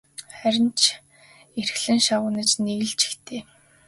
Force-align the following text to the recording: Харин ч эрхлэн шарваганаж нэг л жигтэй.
Харин 0.37 0.69
ч 0.79 0.81
эрхлэн 1.59 1.99
шарваганаж 2.05 2.51
нэг 2.63 2.77
л 2.83 2.91
жигтэй. 2.99 3.41